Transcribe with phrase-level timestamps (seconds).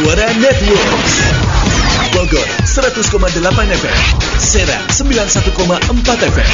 [0.00, 0.96] Suara Network.
[2.16, 3.04] Bogor 100,8
[3.68, 3.98] FM
[4.40, 5.52] Serang 91,4
[6.24, 6.50] FM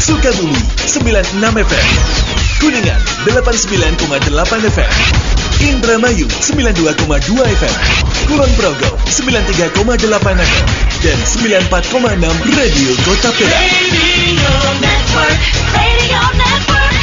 [0.00, 0.56] Sukabumi
[0.88, 1.36] 96
[1.68, 1.86] FM
[2.64, 2.96] Kuningan
[3.28, 4.92] 89,8 FM
[5.68, 7.04] Indramayu 92,2
[7.60, 7.76] FM
[8.24, 10.40] Kulon Progo 93,8 FM
[11.04, 15.40] dan 94,6 Radio Kota Perak Radio Network,
[15.76, 16.96] Radio Network,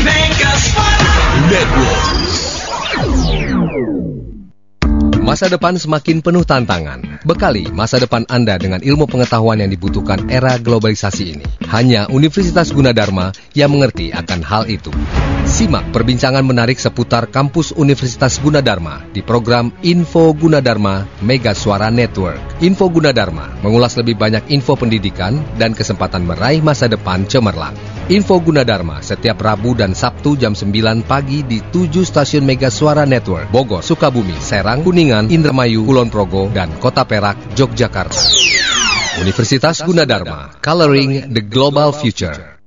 [0.00, 0.52] Mega.
[1.52, 2.35] Network
[5.26, 7.02] Masa depan semakin penuh tantangan.
[7.26, 11.42] Bekali masa depan Anda dengan ilmu pengetahuan yang dibutuhkan era globalisasi ini.
[11.66, 14.94] Hanya Universitas Gunadarma yang mengerti akan hal itu.
[15.42, 22.62] Simak perbincangan menarik seputar kampus Universitas Gunadarma di program Info Gunadarma Mega Suara Network.
[22.62, 27.74] Info Gunadarma mengulas lebih banyak info pendidikan dan kesempatan meraih masa depan cemerlang.
[28.06, 30.70] Info Gunadarma setiap Rabu dan Sabtu jam 9
[31.02, 36.70] pagi di 7 stasiun Mega Suara Network, Bogor, Sukabumi, Serang, Kuningan, Indramayu, Kulon Progo, dan
[36.78, 38.22] Kota Perak, Yogyakarta.
[39.18, 42.62] Universitas Gunadarma, Coloring the Global Future.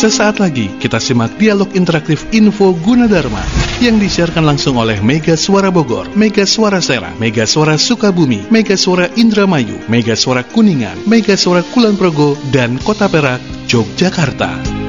[0.00, 6.12] Sesaat lagi kita simak dialog interaktif Info Gunadarma yang disiarkan langsung oleh Mega Suara Bogor,
[6.12, 11.96] Mega Suara Serang, Mega Suara Sukabumi, Mega Suara Indramayu, Mega Suara Kuningan, Mega Suara Kulon
[11.96, 14.79] Progo, dan Kota Perak, Yogyakarta.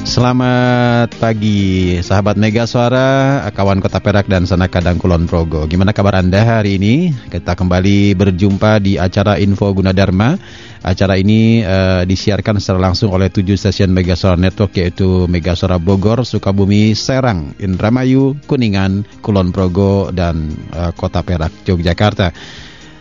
[0.00, 5.68] Selamat pagi sahabat Mega Suara, kawan Kota Perak dan sana kadang Kulon Progo.
[5.68, 7.12] Gimana kabar Anda hari ini?
[7.28, 10.40] Kita kembali berjumpa di acara Info Gunadarma.
[10.80, 15.76] Acara ini uh, disiarkan secara langsung oleh tujuh stasiun Mega Suara Network yaitu Mega Suara
[15.76, 22.32] Bogor, Sukabumi, Serang, Indramayu, Kuningan, Kulon Progo dan uh, Kota Perak, Yogyakarta.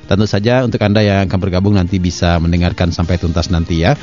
[0.09, 3.93] Tentu saja untuk Anda yang akan bergabung nanti bisa mendengarkan sampai tuntas nanti ya.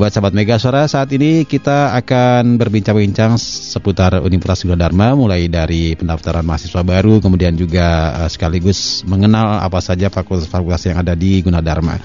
[0.00, 6.48] Buat sahabat Mega Suara, saat ini kita akan berbincang-bincang seputar Universitas Gunadarma mulai dari pendaftaran
[6.48, 12.00] mahasiswa baru kemudian juga uh, sekaligus mengenal apa saja fakultas-fakultas yang ada di Gunadarma.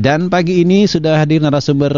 [0.00, 1.92] Dan pagi ini sudah hadir narasumber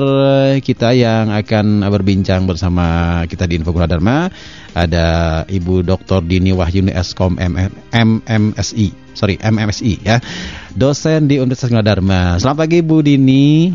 [0.58, 4.26] kita yang akan berbincang bersama kita di Info Gunadarma.
[4.74, 5.06] Ada
[5.46, 6.20] Ibu Dr.
[6.20, 10.20] Dini Wahyuni Eskom MMSI, sorry MMSI ya,
[10.76, 12.36] dosen di Universitas Gunadarma.
[12.36, 13.72] Selamat pagi Bu Dini.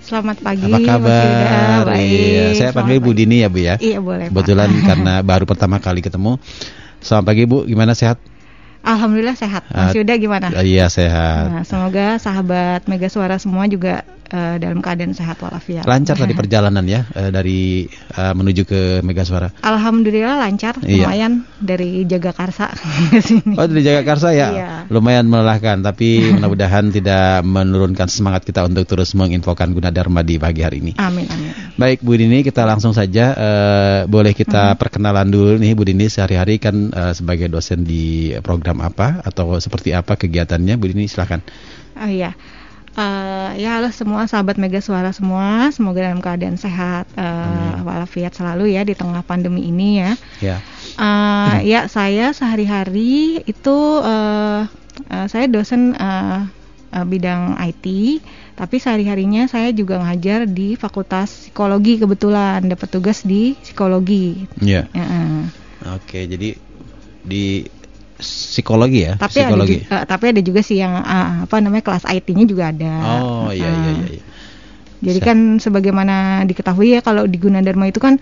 [0.00, 0.64] Selamat pagi.
[0.64, 1.82] Apa kabar?
[1.92, 2.08] Baik.
[2.08, 3.20] Iya, saya panggil Selamat Bu pagi.
[3.20, 3.74] Dini ya Bu ya.
[3.76, 4.26] Iya boleh.
[4.26, 4.32] Pak.
[4.32, 6.40] Kebetulan karena baru pertama kali ketemu.
[7.04, 8.16] Selamat pagi Bu, gimana sehat?
[8.82, 9.68] Alhamdulillah sehat.
[9.68, 10.48] Mas Ah, Yuda gimana?
[10.64, 11.44] Iya sehat.
[11.52, 15.84] Nah, semoga sahabat Mega Suara semua juga eh, dalam keadaan sehat walafiat.
[15.84, 19.48] Lancar tadi perjalanan ya eh, dari eh, menuju ke Mega Suara.
[19.58, 21.04] Alhamdulillah lancar, Iya.
[21.04, 22.72] lumayan dari Jagakarsa
[23.12, 23.54] ke sini.
[23.56, 24.68] Oh dari Jagakarsa ya, Iya.
[24.88, 25.80] lumayan melelahkan.
[25.80, 30.92] Tapi mudah-mudahan tidak menurunkan semangat kita untuk terus menginfokan Gunadarma di pagi hari ini.
[30.96, 31.52] Amin amin.
[31.74, 34.76] Baik Bu Dini, kita langsung saja eh, boleh kita Hmm.
[34.76, 39.92] perkenalan dulu nih Bu Dini sehari-hari kan eh, sebagai dosen di program apa atau seperti
[39.92, 41.40] apa kegiatannya Bu Dini silahkan.
[41.94, 42.34] Oh iya.
[42.98, 48.74] Eh, ya halo semua sahabat Mega Suara semua, semoga dalam keadaan sehat eh, walafiat selalu
[48.74, 50.12] ya di tengah pandemi ini ya.
[50.42, 50.56] Ya.
[50.98, 54.66] Eh, ya saya sehari-hari itu eh,
[55.14, 56.42] eh, saya dosen eh,
[56.90, 57.86] eh, bidang IT,
[58.58, 64.42] tapi sehari-harinya saya juga ngajar di Fakultas Psikologi kebetulan dapat tugas di psikologi.
[64.58, 64.90] Iya.
[64.90, 65.46] Heeh.
[65.94, 66.58] Oke, jadi
[67.22, 67.62] di
[68.18, 69.76] psikologi ya, Tapi ada psikologi.
[69.78, 72.94] juga, eh, tapi ada juga sih yang eh, apa namanya kelas IT-nya juga ada.
[73.22, 74.08] Oh iya iya iya.
[74.18, 74.24] iya.
[74.98, 78.18] Jadi kan sebagaimana diketahui ya kalau di Gunadarma itu kan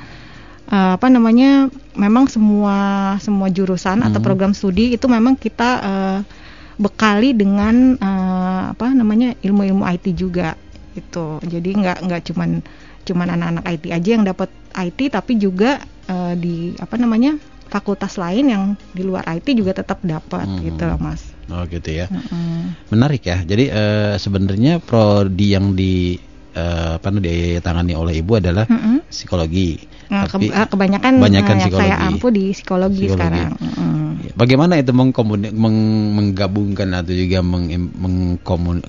[0.68, 2.76] eh, apa namanya memang semua
[3.18, 4.26] semua jurusan atau Hmm.
[4.26, 6.18] program studi itu memang kita eh,
[6.76, 10.52] bekali dengan eh, apa namanya ilmu-ilmu IT juga
[10.92, 11.40] itu.
[11.40, 12.60] Jadi nggak nggak cuman
[13.06, 18.46] cuman anak-anak IT aja yang dapat IT tapi juga eh, di apa namanya fakultas lain
[18.48, 20.62] yang di luar IT juga tetap dapat Hmm.
[20.62, 21.22] gitu loh mas.
[21.46, 22.06] Oh gitu ya.
[22.10, 22.74] Mm-mm.
[22.90, 23.38] Menarik ya.
[23.42, 26.18] Jadi eh, sebenarnya prodi yang di
[26.50, 29.06] eh, apa ditangani oleh ibu adalah Mm-mm.
[29.06, 29.78] psikologi.
[30.10, 32.06] Nah, Tapi eh, kebanyakan, kebanyakan yang saya psikologi.
[32.10, 33.14] ampu di psikologi, Psikologi.
[33.14, 33.50] sekarang.
[34.32, 35.12] Bagaimana itu meng-
[36.12, 37.72] menggabungkan atau juga meng-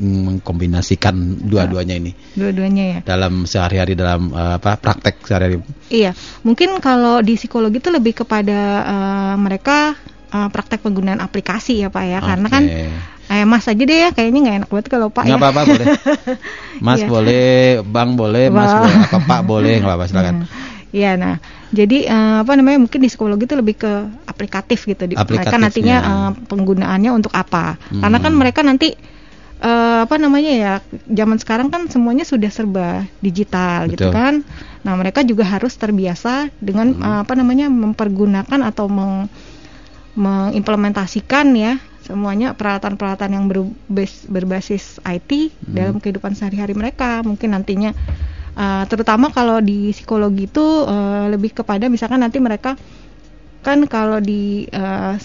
[0.02, 1.14] mengkombinasikan
[1.44, 3.00] dua-duanya ini Dua-duanya ya.
[3.04, 5.62] dalam sehari-hari dalam eh, apa praktek sehari-hari?
[5.88, 9.96] Iya, mungkin kalau di psikologi itu lebih kepada eh, mereka
[10.28, 12.64] eh, praktek penggunaan aplikasi ya Pak ya, karena kan
[13.28, 15.44] eh, Mas aja deh ya, kayaknya nggak enak banget kalau Pak nggak ya.
[15.44, 15.88] apa-apa boleh.
[16.86, 17.08] Mas Iya.
[17.10, 17.48] boleh,
[17.84, 20.36] Bang boleh, Mas boleh, apa Pak boleh, nggak apa-apa silakan.
[20.44, 20.76] Hmm.
[20.98, 21.36] Iya, nah,
[21.70, 23.92] jadi eh, apa namanya mungkin di psikologi itu lebih ke
[24.26, 25.06] aplikatif gitu.
[25.06, 25.62] Di, mereka Aplikatifnya.
[25.62, 27.78] nantinya eh, penggunaannya untuk apa?
[27.78, 28.40] Karena kan Hmm.
[28.42, 28.98] mereka nanti
[29.58, 30.74] eh, apa namanya ya
[31.06, 34.18] zaman sekarang kan semuanya sudah serba digital gitu Betul.
[34.18, 34.34] kan.
[34.82, 37.06] Nah mereka juga harus terbiasa dengan Hmm.
[37.06, 39.30] eh, apa namanya mempergunakan atau meng
[40.18, 45.76] mengimplementasikan ya semuanya peralatan-peralatan yang berbas- berbasis IT Hmm.
[45.76, 47.22] dalam kehidupan sehari-hari mereka.
[47.22, 47.92] Mungkin nantinya
[48.58, 52.74] uh, terutama kalau di psikologi itu uh, lebih kepada misalkan nanti mereka
[53.62, 55.16] kan kalau di uh,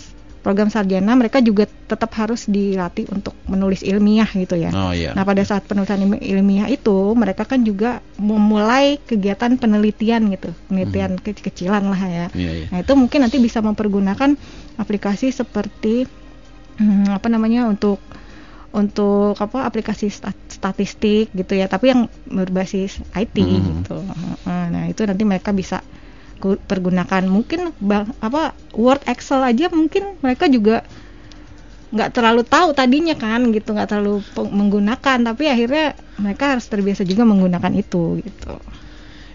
[0.42, 4.74] program sarjana mereka juga tetap harus dilatih untuk menulis ilmiah gitu ya.
[4.74, 5.14] Oh iya.
[5.14, 11.14] Nah, pada saat penulisan ilmi- ilmiah itu, mereka kan juga memulai kegiatan penelitian gitu, penelitian
[11.22, 12.26] kecil-kecilan lah ya.
[12.34, 12.66] Iya, iya.
[12.74, 14.34] Nah, itu mungkin nanti bisa mempergunakan
[14.82, 16.10] aplikasi seperti
[16.82, 18.02] hmm, apa namanya untuk
[18.72, 23.84] untuk apa aplikasi stat- statistik gitu ya, tapi yang berbasis IT Hmm.
[23.84, 23.96] gitu.
[24.48, 25.84] Nah, itu nanti mereka bisa
[26.42, 30.82] pergunakan mungkin bang, apa Word Excel aja mungkin mereka juga
[31.92, 37.28] nggak terlalu tahu tadinya kan gitu nggak terlalu menggunakan tapi akhirnya mereka harus terbiasa juga
[37.28, 38.56] menggunakan itu gitu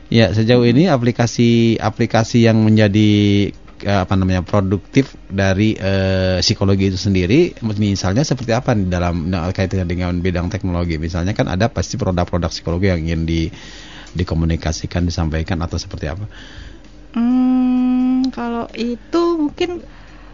[0.07, 3.51] Ya, sejauh ini aplikasi-aplikasi yang menjadi
[3.87, 9.87] apa namanya produktif dari eh, psikologi itu sendiri, misalnya seperti apa di dalam nah, kaitannya
[9.87, 10.99] dengan bidang teknologi?
[10.99, 13.41] Misalnya kan ada pasti produk-produk psikologi yang ingin di
[14.11, 16.25] dikomunikasikan, disampaikan atau seperti apa?
[17.15, 19.81] Hmm, kalau itu mungkin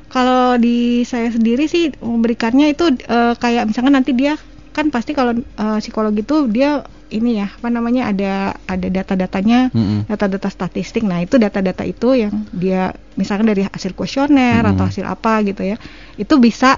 [0.10, 4.38] kalau di saya sendiri sih memberikannya itu eh, kayak misalkan nanti dia
[4.74, 6.82] kan pasti kalau eh, psikologi itu dia
[7.14, 10.10] ini ya apa namanya ada ada data-datanya Mm-mm.
[10.10, 14.74] data-data statistik nah itu data-data itu yang dia misalkan dari hasil kuesioner Mm-mm.
[14.74, 15.78] atau hasil apa gitu ya
[16.18, 16.76] itu bisa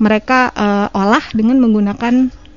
[0.00, 2.14] mereka eh, olah dengan menggunakan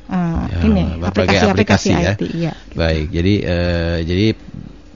[0.10, 2.14] eh, Ya, ini aplikasi-aplikasi aplikasi ya.
[2.18, 4.28] IT iya Baik, jadi eh, jadi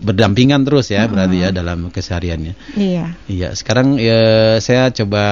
[0.04, 2.54] berdampingan terus ya berarti ya dalam kesehariannya.
[2.76, 5.24] iya Iya, sekarang ya, saya coba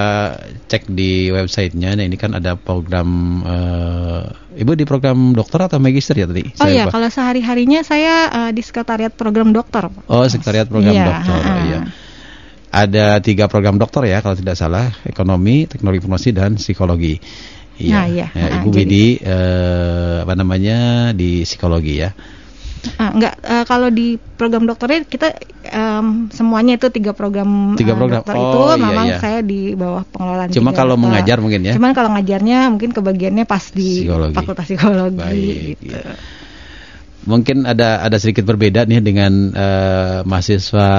[0.71, 1.99] cek di websitenya.
[1.99, 3.07] Nah, ini kan ada program
[3.43, 6.43] eh, Ibu di program dokter atau magister ya tadi?
[6.59, 9.87] Oh iya, kalau sehari-harinya saya eh, di sekretariat program dokter.
[10.11, 11.35] Oh, sekretariat program Iya, dokter.
[11.39, 11.55] ha-ha.
[11.67, 11.79] Iya.
[12.71, 17.19] Ada tiga program dokter ya kalau tidak salah, ekonomi, teknologi informasi dan psikologi.
[17.81, 18.27] Nah, iya.
[18.31, 22.11] Ya, Ibu Widi eh, apa namanya di psikologi ya.
[22.97, 27.97] Ah, enggak, eh, kalau di program dokternya kita em, semuanya itu tiga program, Tiga eh,
[27.97, 28.25] program.
[28.25, 29.17] dokter Oh, itu iya, memang iya.
[29.21, 30.49] saya di bawah pengelolaan.
[30.49, 31.05] Cuma tiga kalau dokter.
[31.05, 31.73] mengajar mungkin ya?
[31.77, 34.33] Cuman kalau ngajarnya mungkin kebagiannya pas di Psikologi.
[34.33, 35.17] fakultas psikologi.
[35.17, 35.93] Baik, gitu.
[35.93, 36.13] iya.
[37.21, 40.89] Mungkin ada ada sedikit berbeda nih dengan eh, mahasiswa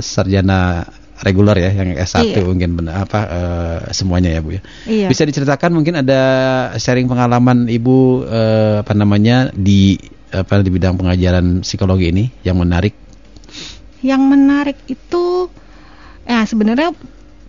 [0.00, 2.44] sarjana reguler ya yang S1 Iya.
[2.44, 4.62] mungkin benar apa eh, semuanya ya Bu ya.
[4.88, 5.08] Iya.
[5.12, 6.20] Bisa diceritakan mungkin ada
[6.76, 10.00] sharing pengalaman Ibu eh, apa namanya di
[10.36, 12.92] apa di bidang pengajaran psikologi ini yang menarik.
[14.04, 15.48] Yang menarik itu,
[16.28, 16.92] ya sebenarnya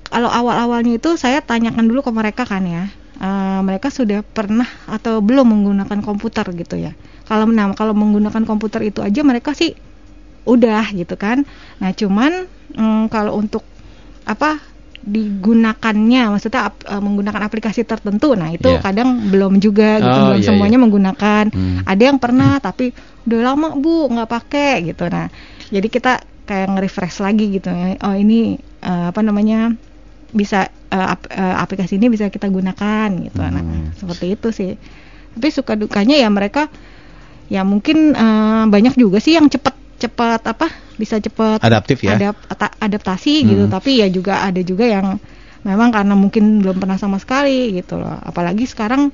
[0.07, 2.87] kalau awal-awalnya itu saya tanyakan dulu ke mereka kan ya,
[3.17, 6.93] Eh, mereka sudah pernah atau belum menggunakan komputer gitu ya.
[7.25, 9.73] Kalau nah, kalau menggunakan komputer itu aja mereka sih
[10.45, 11.41] udah gitu kan.
[11.81, 12.45] Nah cuman
[12.77, 13.65] mm, kalau untuk
[14.29, 14.61] apa
[15.07, 18.83] digunakannya, maksudnya ap- eh, menggunakan aplikasi tertentu, nah itu Iya.
[18.83, 20.83] kadang belum juga gitu, Oh, belum iya, semuanya iya.
[20.83, 21.43] menggunakan.
[21.49, 21.87] Hmm.
[21.87, 22.91] Ada yang pernah tapi
[23.23, 25.07] udah lama bu nggak pakai gitu.
[25.07, 25.31] Nah
[25.67, 26.13] jadi kita
[26.43, 27.71] kayak nge-refresh lagi gitu.
[28.03, 29.71] Oh ini eh, apa namanya
[30.29, 33.39] bisa eh, ap- eh, aplikasi ini bisa kita gunakan gitu.
[33.39, 33.95] Nah Hmm.
[33.95, 34.71] seperti itu sih.
[35.33, 36.67] Tapi suka dukanya ya mereka
[37.47, 42.15] ya mungkin eh, banyak juga sih yang cepet cepet apa bisa cepet Adaptif ya.
[42.15, 42.45] adap-
[42.77, 43.63] adaptasi gitu.
[43.65, 43.73] Hmm.
[43.73, 45.17] Tapi ya juga ada juga yang
[45.61, 48.17] memang karena mungkin belum pernah sama sekali gitu loh.
[48.21, 49.09] Apalagi sekarang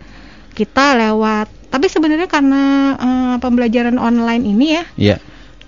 [0.51, 1.49] kita lewat.
[1.67, 2.63] Tapi sebenarnya karena
[2.95, 5.17] eh, pembelajaran online ini ya Iya.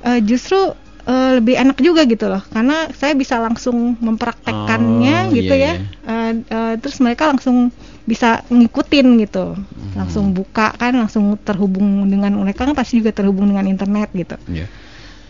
[0.04, 5.54] eh, justru eh, lebih enak juga gitu loh karena saya bisa langsung mempraktekkannya Oh, gitu
[5.54, 5.74] iya, ya
[6.06, 7.74] Eh, eh, terus mereka langsung
[8.06, 9.98] bisa ngikutin gitu Hmm.
[9.98, 14.70] langsung buka kan langsung terhubung dengan mereka kan pasti juga terhubung dengan internet gitu Iya.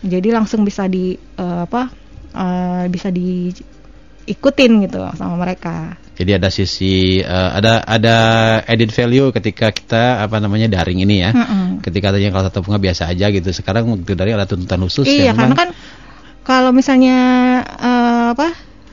[0.02, 1.88] Jadi langsung bisa di eh, apa
[2.32, 8.16] eh, bisa diikutin gitu sama mereka Jadi ada sisi eh, ada ada
[8.64, 11.36] added value ketika kita apa namanya daring ini ya.
[11.36, 11.84] Mm-mm.
[11.84, 13.52] Ketika tadinya kalau tatap muka biasa aja gitu.
[13.52, 15.68] Sekarang dari ada tuntutan khusus iya karena memang- kan
[16.40, 17.16] kalau misalnya
[17.68, 18.48] eh, apa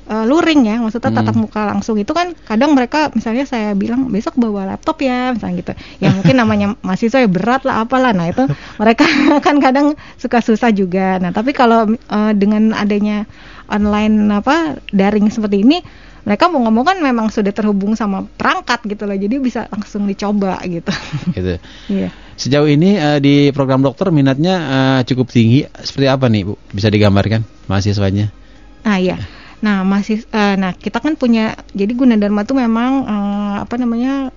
[0.07, 1.47] eh, luring ya maksudnya tatap Hmm.
[1.47, 5.73] muka langsung itu kan kadang mereka misalnya saya bilang besok bawa laptop ya misalnya gitu
[5.99, 8.43] ya mungkin namanya mahasiswa ya berat lah apalah nah itu
[8.77, 9.05] mereka
[9.45, 13.25] kan kadang suka susah juga nah tapi kalau eh, dengan adanya
[13.71, 15.79] online apa daring seperti ini
[16.23, 20.55] mereka mau ngomong kan memang sudah terhubung sama perangkat gitu loh jadi bisa langsung dicoba
[20.63, 20.91] gitu
[21.35, 21.59] gitu.
[21.91, 25.69] iya Sejauh ini eh, di program dokter minatnya eh, cukup tinggi.
[25.69, 26.57] Seperti apa nih Bu?
[26.73, 28.33] Bisa digambarkan mahasiswanya?
[28.81, 29.21] Ah iya.
[29.63, 34.27] Nah, masih eh, nah kita kan punya jadi Gunadarma tuh memang eh, apa namanya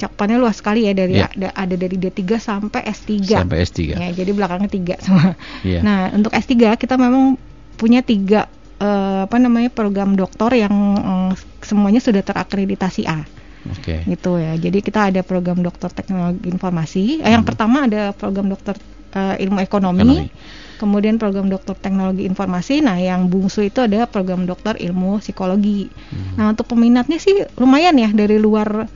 [0.00, 1.28] cakupannya luas sekali ya dari Iya.
[1.36, 3.20] ada, ada dari D3 sampai S3.
[3.20, 4.00] Sampai S3.
[4.00, 5.36] Ya, jadi belakangnya tiga semua.
[5.60, 5.84] Iya.
[5.84, 7.36] Nah, untuk S3 kita memang
[7.76, 8.48] punya tiga
[8.80, 13.28] eh, apa namanya program doktor yang eh, semuanya sudah terakreditasi A
[13.68, 14.00] Oke.
[14.08, 14.56] gitu ya.
[14.56, 17.20] Jadi kita ada program dokter teknologi informasi.
[17.20, 18.80] Eh, yang pertama ada program dokter
[19.12, 20.16] eh, ilmu ekonomi, Hmm.
[20.24, 20.68] Ekonomi.
[20.80, 22.80] Kemudian program dokter teknologi informasi.
[22.80, 25.92] Nah, yang bungsu itu ada program dokter ilmu psikologi.
[26.08, 26.34] Hmm.
[26.34, 28.88] Nah, untuk peminatnya sih lumayan ya dari luar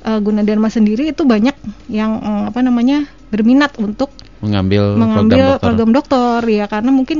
[0.00, 1.58] eh, Gunadarma sendiri itu banyak
[1.90, 6.38] yang eh, apa namanya berminat untuk Mengambil, mengambil program program dokter.
[6.40, 6.54] dokter.
[6.54, 7.18] ya karena mungkin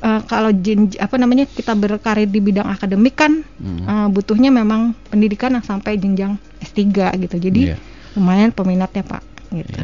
[0.00, 3.84] eh, kalau jen, apa namanya kita berkarir di bidang akademik kan Hmm.
[3.84, 6.88] eh, butuhnya memang pendidikan yang sampai jenjang S3
[7.20, 7.36] gitu.
[7.36, 7.76] Jadi Iya.
[8.12, 9.80] lumayan peminatnya, Pak, gitu.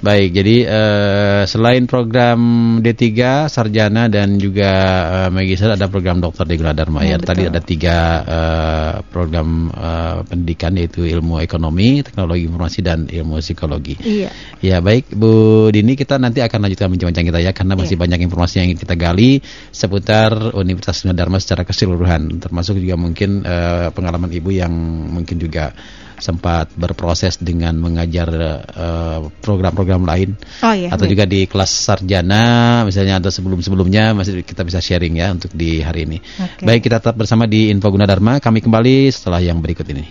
[0.00, 2.40] Baik, jadi eh, selain program
[2.80, 3.04] D3,
[3.52, 4.72] sarjana dan juga
[5.12, 7.14] eh, magister ada program dokter di Gunadarma ya.
[7.14, 13.44] Ya, Tadi ada tiga eh, program eh, pendidikan yaitu ilmu ekonomi, teknologi informasi dan ilmu
[13.44, 14.00] psikologi.
[14.00, 14.32] Iya.
[14.64, 18.02] Ya baik Bu Dini kita nanti akan lanjutkan bincang-bincang kita ya karena masih Iya.
[18.08, 24.32] banyak informasi yang kita gali seputar Universitas Gunadarma secara keseluruhan termasuk juga mungkin eh, pengalaman
[24.32, 24.72] Ibu yang
[25.12, 25.76] mungkin juga
[26.20, 28.28] sempat berproses dengan mengajar
[28.62, 30.92] eh, program-program lain Oh iya.
[30.92, 31.12] atau baik.
[31.12, 36.04] juga di kelas sarjana misalnya atau sebelum-sebelumnya masih kita bisa sharing ya untuk di hari
[36.06, 36.18] ini.
[36.20, 36.62] Oke.
[36.62, 40.04] Baik kita tetap bersama di Info Gunadarma kami kembali setelah yang berikut ini.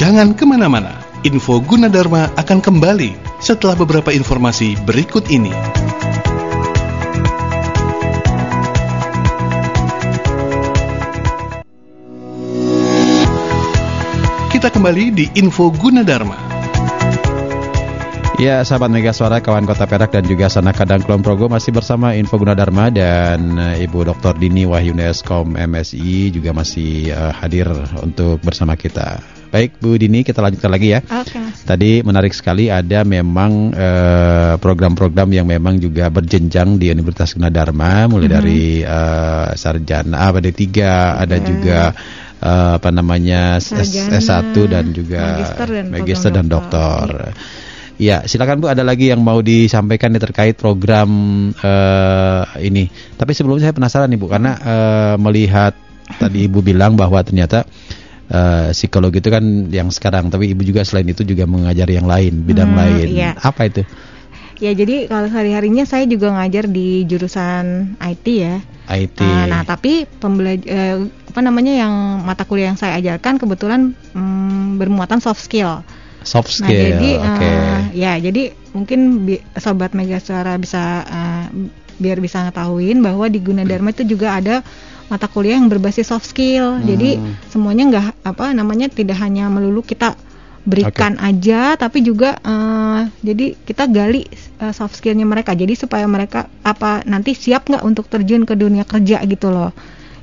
[0.00, 0.96] Jangan ke mana-mana,
[1.28, 3.12] info Gunadarma akan kembali
[3.44, 5.52] setelah beberapa informasi berikut ini.
[14.60, 16.36] Kita kembali di info Gunadarma.
[18.36, 22.12] Ya, sahabat Mega Suara, kawan Kota Perak dan juga Sanak Kadang Kulon Progo masih bersama
[22.12, 24.36] Info Gunadarma dan eh, Ibu Dr.
[24.36, 27.72] Dini Wahyuneskom MSI juga masih eh, hadir
[28.04, 29.24] untuk bersama kita.
[29.48, 31.00] Baik, Bu Dini, kita lanjutkan lagi ya.
[31.08, 31.64] Oke, Mas.
[31.64, 38.28] Tadi menarik sekali ada memang eh, program-program yang memang juga berjenjang di Universitas Gunadarma mulai
[38.28, 38.34] Mhm.
[38.36, 40.64] dari eh, sarjana apa D3
[41.16, 41.44] ada Ya.
[41.44, 41.80] juga
[42.40, 47.06] eh, apa namanya S- Sarjana, S1 dan juga magister dan magister dan doktor.
[47.08, 47.32] doktor.
[48.00, 51.10] Ya, silakan Bu ada lagi yang mau disampaikan nih terkait program
[51.52, 52.88] eh, ini.
[52.88, 55.76] Tapi sebelumnya saya penasaran nih Bu karena eh, melihat
[56.16, 57.68] tadi Ibu bilang bahwa ternyata
[58.26, 62.40] eh, psikologi itu kan yang sekarang, tapi Ibu juga selain itu juga mengajar yang lain,
[62.40, 63.06] bidang Hmm, lain.
[63.12, 63.36] iya.
[63.36, 63.84] Apa itu?
[64.60, 68.60] Ya, jadi kalau sehari-harinya saya juga ngajar di jurusan IT ya.
[68.92, 69.16] IT.
[69.24, 71.00] Nah, nah, tapi pembelaj eh,
[71.32, 75.80] apa namanya yang mata kuliah yang saya ajarkan kebetulan mm, bermuatan soft skill.
[76.20, 76.76] Soft Nah, skill.
[76.92, 77.48] jadi Oke.
[77.48, 78.42] eh, ya, jadi
[78.76, 81.44] mungkin bi- sobat Mega Suara bisa eh,
[81.96, 84.60] biar bisa ngetahuin bahwa di Gunadarma itu juga ada
[85.08, 86.84] mata kuliah yang berbasis soft skill.
[86.84, 87.32] Jadi Hmm.
[87.48, 90.12] semuanya nggak apa namanya tidak hanya melulu kita
[90.60, 94.28] berikan aja, tapi juga eh, jadi kita gali
[94.60, 95.56] eh, soft skillnya mereka.
[95.56, 99.72] Jadi supaya mereka apa nanti siap nggak untuk terjun ke dunia kerja gitu loh.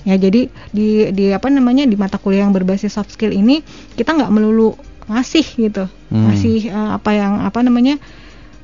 [0.07, 3.59] Ya jadi di di apa namanya di mata kuliah yang berbasis soft skill ini
[3.99, 4.77] kita nggak melulu
[5.07, 6.31] ngasih gitu, Hmm.
[6.31, 7.95] ngasih eh, apa yang apa namanya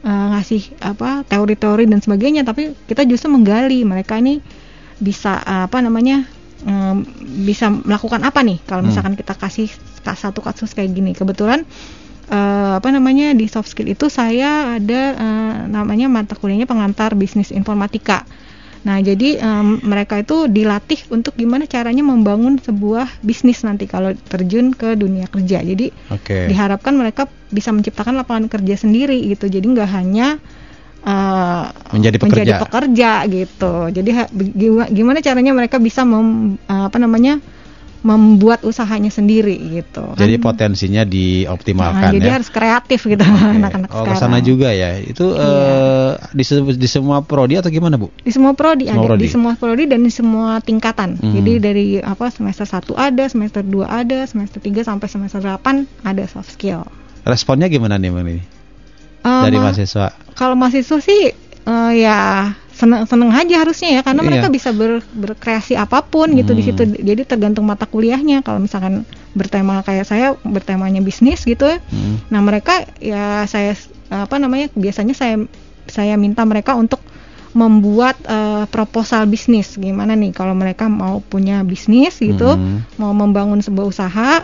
[0.03, 4.39] eh, ngasih apa teori-teori dan sebagainya, tapi kita justru menggali mereka ini
[4.99, 6.23] bisa eh, apa namanya
[6.63, 7.03] em,
[7.43, 8.89] bisa melakukan apa nih kalau Hmm.
[8.89, 9.67] misalkan kita kasih
[10.01, 11.11] ka- satu kasus kayak gini.
[11.11, 11.63] Kebetulan
[12.25, 17.51] eh, apa namanya di soft skill itu saya ada eh, namanya mata kuliahnya pengantar bisnis
[17.51, 18.23] informatika.
[18.83, 24.75] Nah, jadi em, mereka itu dilatih untuk gimana caranya membangun sebuah bisnis nanti kalau terjun
[24.75, 25.63] ke dunia kerja.
[25.63, 26.51] Jadi Oke.
[26.51, 29.47] diharapkan mereka bisa menciptakan lapangan kerja sendiri gitu.
[29.47, 30.35] Jadi nggak hanya
[31.03, 32.55] eh, Menjadi pekerja.
[32.59, 33.73] pekerja gitu.
[33.89, 34.31] Jadi ha-
[34.89, 37.37] gimana, caranya mereka bisa mem, eh, apa namanya
[38.01, 40.11] membuat usahanya sendiri gitu.
[40.13, 40.43] Jadi kan.
[40.43, 42.33] potensinya Nah, dioptimalkan jadi ya.
[42.35, 43.47] harus kreatif gitu Oke.
[43.63, 44.19] anak-anak Oh, ke sekarang.
[44.19, 44.99] sana juga ya.
[44.99, 46.11] Itu Iya.
[46.11, 46.43] eh, di,
[46.75, 48.11] di semua prodi atau gimana, Bu?
[48.17, 49.23] Di semua prodi Semua ada, prodi.
[49.23, 51.15] di semua prodi dan di semua tingkatan.
[51.15, 51.31] Hmm.
[51.33, 55.63] Jadi dari apa semester 1 ada, semester 2 ada, semester 3 sampai semester 8
[56.03, 56.83] ada soft skill.
[57.23, 58.43] Responnya gimana nih, Bang ini?
[59.23, 60.07] Eh, Dari ma- mahasiswa.
[60.35, 61.31] Kalau mahasiswa sih
[61.63, 62.17] eh, ya
[62.73, 64.27] seneng seneng aja harusnya ya karena Iya.
[64.27, 66.69] mereka bisa ber- berkreasi apa pun gitu di Hmm.
[66.69, 66.81] situ.
[66.99, 68.41] Jadi tergantung mata kuliahnya.
[68.41, 71.79] Kalau misalkan bertema kayak saya bertemanya bisnis gitu ya.
[71.79, 72.19] Hmm.
[72.27, 73.77] Nah, mereka ya saya
[74.09, 75.39] apa namanya biasanya saya
[75.85, 76.99] saya minta mereka untuk
[77.53, 79.77] membuat eh, proposal bisnis.
[79.77, 82.81] Gimana nih kalau mereka mau punya bisnis gitu, Hmm.
[82.97, 84.43] mau membangun sebuah usaha,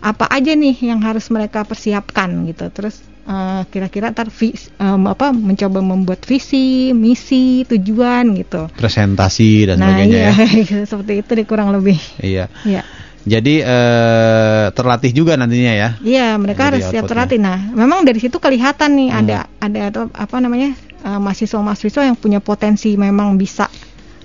[0.00, 2.66] apa aja nih yang harus mereka persiapkan gitu.
[2.70, 8.70] Terus eh, kira-kira ntar vis- em, apa mencoba membuat visi, misi, tujuan gitu.
[8.72, 10.86] Presentasi dan nah, sebagainya iya, ya.
[10.90, 11.98] seperti itu deh kurang lebih.
[12.22, 12.46] Iya.
[12.62, 12.82] Iya.
[13.26, 15.88] Jadi eh, terlatih juga nantinya ya.
[15.98, 17.42] Iya, mereka Jadi harus siap terlatih.
[17.42, 19.20] Nah, memang dari situ kelihatan nih Hmm.
[19.26, 20.70] ada ada atau apa namanya
[21.02, 23.66] eh, mahasiswa-mahasiswa yang punya potensi memang bisa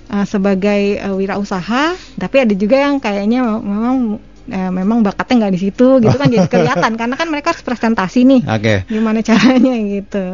[0.06, 5.60] eh, sebagai eh, wirausaha, tapi ada juga yang kayaknya memang eh, memang bakatnya nggak di
[5.60, 8.74] situ gitu kan jadi kelihatan karena kan mereka harus presentasi nih Oke.
[8.88, 10.24] gimana caranya gitu.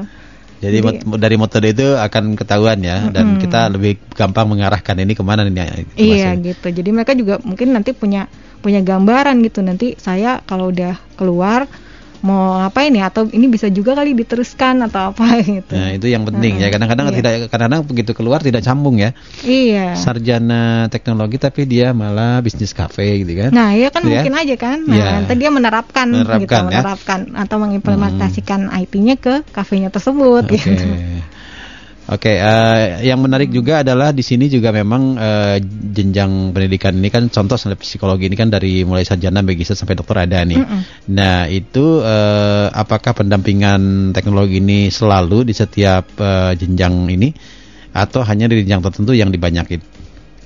[0.58, 3.42] Jadi, Jadi- mot- dari metode itu akan ketahuan ya dan Mm-mm.
[3.46, 5.86] kita lebih gampang mengarahkan ini ke mana nih.
[5.94, 6.66] Iya gitu.
[6.74, 8.26] Jadi mereka juga mungkin nanti punya
[8.58, 9.62] punya gambaran gitu.
[9.62, 11.70] Nanti saya kalau udah keluar
[12.20, 15.72] mau ngapain ya atau ini bisa juga kali diteruskan atau apa gitu.
[15.72, 16.66] Nah, itu yang penting ya.
[16.66, 16.72] Heeh.
[16.75, 17.16] Kadang-kadang Iya.
[17.16, 19.14] tidak kadang-kadang begitu keluar tidak sambung ya.
[19.42, 19.94] Iya.
[19.94, 23.50] Sarjana teknologi tapi dia malah bisnis kafe gitu kan.
[23.50, 24.26] Nah, iya kan Gitu ya.
[24.26, 24.78] mungkin aja kan.
[24.82, 25.04] Nah, Iya.
[25.22, 26.62] nanti dia menerapkan, Menerapkan, gitu, ya.
[26.66, 30.58] menerapkan atau mengimplementasikan IT-nya ke kafenya tersebut Oke.
[30.58, 30.84] gitu.
[32.08, 35.56] Oke, eh, yang menarik juga adalah di sini juga memang eh,
[35.92, 40.24] jenjang pendidikan ini kan contoh sampai psikologi ini kan dari mulai sarjana magister sampai dokter
[40.24, 40.56] ada nih.
[40.56, 40.80] Mm-mm.
[41.12, 47.28] Nah, itu eh, apakah pendampingan teknologi ini selalu di setiap eh, jenjang ini
[47.92, 49.84] atau hanya di jenjang tertentu yang dibanyakin?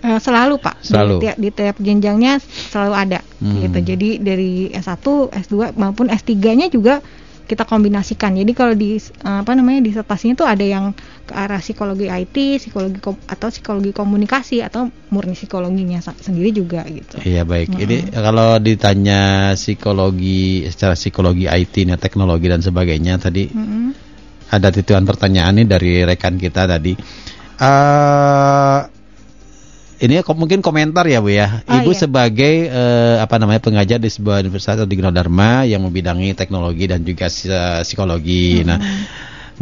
[0.02, 0.83] Selalu Pak.
[0.83, 1.23] Selalu.
[1.23, 3.59] Di tiap, di tiap jenjangnya selalu ada Hmm.
[3.62, 3.78] gitu.
[3.95, 7.02] Jadi dari S1, S2 maupun S3-nya juga
[7.47, 8.33] kita kombinasikan.
[8.39, 10.95] Jadi kalau di eh, apa namanya disertasinya tuh ada yang
[11.27, 17.21] ke arah psikologi IT, psikologi kom- atau psikologi komunikasi atau murni psikologinya sendiri juga gitu.
[17.23, 17.75] Iya baik.
[17.75, 17.83] Mm-mm.
[17.85, 23.93] Ini kalau ditanya psikologi secara psikologi IT, nah, teknologi dan sebagainya tadi Mm-mm.
[24.51, 26.95] ada titipan pertanyaan nih dari rekan kita tadi.
[27.63, 29.01] eh
[30.02, 31.62] ini mungkin komentar ya Bu ya.
[31.62, 32.00] Oh, Ibu iya.
[32.02, 37.06] sebagai eh, apa namanya pengajar di sebuah universitas atau di Gunadarma yang membidangi teknologi dan
[37.06, 37.47] juga si-
[37.87, 38.66] psikologi.
[38.66, 38.82] Nah,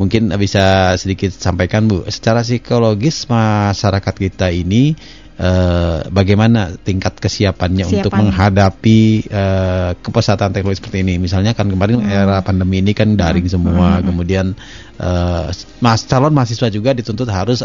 [0.00, 4.97] mungkin bisa sedikit sampaikan Bu, secara psikologis masyarakat kita ini
[5.37, 8.20] eh, bagaimana tingkat kesiapannya untuk Kesiapan.
[8.32, 11.20] menghadapi eh, kepesatan teknologi seperti ini.
[11.20, 14.56] Misalnya kan kemarin era pandemi ini kan daring semua, kemudian
[14.96, 15.46] eh,
[15.85, 17.61] mas calon mahasiswa juga dituntut harus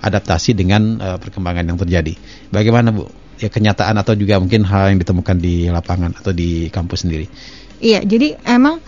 [0.00, 2.14] adaptasi dengan eh, perkembangan yang terjadi.
[2.50, 3.06] Bagaimana Bu?
[3.38, 7.30] Ya kenyataan atau juga mungkin hal yang ditemukan di lapangan atau di kampus sendiri.
[7.78, 8.82] Iya, jadi emang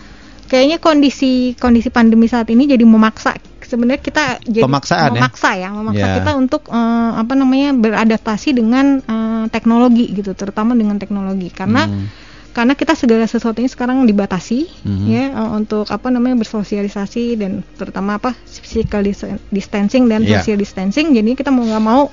[0.51, 5.21] kayaknya kondisi kondisi pandemi saat ini jadi memaksa sebenarnya kita jadi Pemaksaan ya?
[5.23, 6.15] memaksa ya, memaksa Ya.
[6.19, 12.11] kita untuk eh, apa namanya beradaptasi dengan eh, teknologi gitu, terutama dengan teknologi karena Hmm.
[12.51, 15.05] Karena kita segala sesuatunya sekarang dibatasi Mhm.
[15.07, 20.43] ya eh, untuk apa namanya bersosialisasi dan terutama apa physical dis- distancing dan Iya.
[20.43, 22.11] social distancing jadi kita mau nggak mau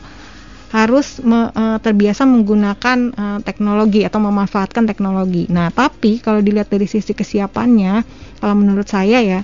[0.68, 5.48] harus me- eh, terbiasa menggunakan eh, teknologi atau memanfaatkan teknologi.
[5.48, 8.04] Nah, tapi kalau dilihat dari sisi kesiapannya,
[8.36, 9.40] kalau menurut saya ya,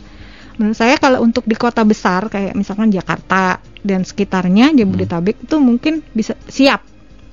[0.61, 6.05] menurut saya kalau untuk di kota besar kayak misalkan Jakarta dan sekitarnya Jabodetabek itu mungkin
[6.13, 6.85] bisa siap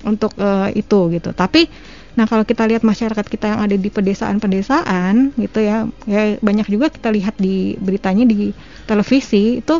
[0.08, 1.36] untuk eh, itu gitu.
[1.36, 1.68] Tapi
[2.12, 6.88] nah kalau kita lihat masyarakat kita yang ada di pedesaan-pedesaan gitu ya, ya banyak juga
[6.88, 8.52] kita lihat di beritanya di
[8.84, 9.80] televisi itu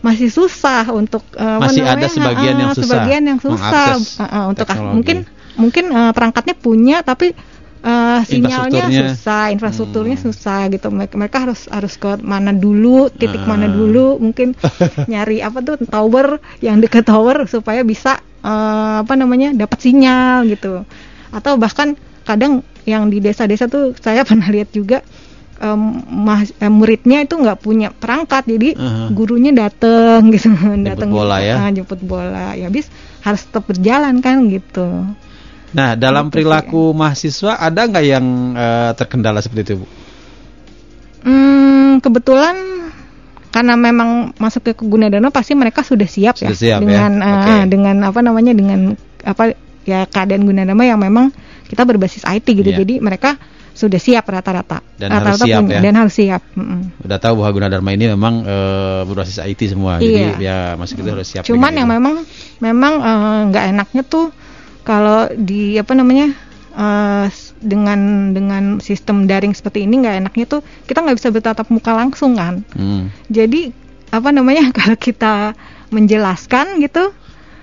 [0.00, 4.44] masih susah untuk apa Masih ada sebagian yang eh, susah sebagian yang susah Eh, eh,
[4.48, 4.94] untuk teknologi.
[4.96, 5.16] mungkin
[5.54, 7.30] mungkin eh, perangkatnya punya tapi
[7.82, 9.02] eh, sinyalnya Infrastrukturnya.
[9.14, 10.24] susah infrastrukturnya Hmm.
[10.24, 13.70] susah gitu mereka, mereka harus harus ke mana dulu titik mana Ah.
[13.70, 14.58] dulu mungkin
[15.06, 16.26] nyari apa tuh tower
[16.58, 20.82] yang dekat tower supaya bisa eh, apa namanya dapat sinyal gitu
[21.32, 25.00] atau bahkan kadang yang di desa-desa tuh saya pernah lihat juga
[25.58, 29.06] em, mahas- eh, muridnya itu nggak punya perangkat jadi Aha.
[29.10, 31.54] gurunya dateng gitu dateng bola gitu, ya?
[31.58, 32.86] ah, jemput bola ya habis
[33.22, 34.86] harus tetap berjalan kan gitu
[35.72, 36.44] Nah, dalam Gitu sih.
[36.44, 39.86] perilaku mahasiswa ada nggak yang eh, terkendala seperti itu, Bu?
[41.22, 42.56] Hmm, kebetulan
[43.48, 47.08] karena memang masuk ke Gunadarma pasti mereka sudah siap Sudah ya siap ya?
[47.08, 47.52] dengan Oke.
[47.52, 51.30] eh, dengan apa namanya dengan apa ya keadaan Gunadarma yang memang
[51.66, 52.68] kita berbasis IT gitu.
[52.68, 52.78] Iya.
[52.78, 53.36] Jadi mereka
[53.72, 54.84] sudah siap rata-rata.
[54.94, 55.80] Dan harus Rata-rata siap punya, ya?
[55.80, 56.42] Dan harus siap.
[56.52, 56.80] mm-mm.
[57.00, 60.32] Udah tahu bahwa Gunadarma ini memang eh, berbasis IT semua, jadi Iya.
[60.38, 61.42] ya masuk itu harus siap.
[61.42, 61.94] Cuman dengan yang itu.
[61.96, 62.14] memang
[62.60, 64.28] memang eh, nggak enaknya tuh
[64.82, 66.36] kalau di apa namanya
[66.72, 67.98] eh, s- dengan
[68.30, 72.60] dengan sistem daring seperti ini nggak enaknya tuh kita nggak bisa bertatap muka langsung kan.
[72.76, 73.08] Hmm.
[73.26, 73.72] Jadi
[74.12, 75.56] apa namanya kalau kita
[75.88, 77.08] menjelaskan gitu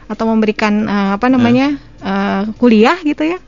[0.10, 3.39] atau memberikan eh, apa namanya eh, kuliah gitu ya,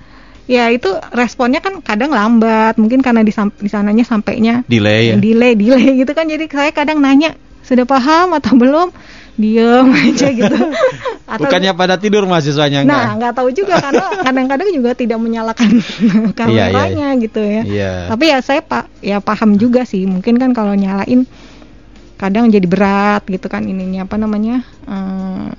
[0.45, 5.15] ya itu responnya kan kadang lambat, mungkin karena di, sam- di sananya sampainya delay ya.
[5.15, 6.25] delay delay gitu kan.
[6.25, 8.89] Jadi saya kadang nanya sudah paham atau belum,
[9.39, 10.57] diem aja gitu.
[11.31, 12.91] Atau- Bukannya pada tidur mahasiswanya enggak?
[12.91, 15.79] Nah, nggak tahu juga karena kadang-kadang juga tidak menyalakan
[16.35, 17.61] kameranya gitu ya.
[17.63, 17.93] Iya.
[18.11, 20.03] Tapi ya saya pak ya paham juga sih.
[20.03, 21.23] Mungkin kan kalau nyalain
[22.19, 25.55] kadang jadi berat gitu kan ininya apa namanya ke-